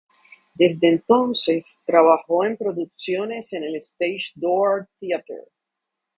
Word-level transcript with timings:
Desde 0.55 0.89
entonces, 0.89 1.77
trabajó 1.85 2.43
en 2.43 2.57
producciones 2.57 3.53
en 3.53 3.65
el 3.65 3.75
Stage 3.75 4.31
Door 4.33 4.89
Theater. 4.99 5.47